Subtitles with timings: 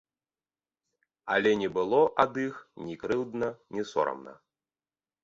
[1.33, 2.55] Але не было ад іх
[2.87, 4.33] ні крыўдна, ні сорамна.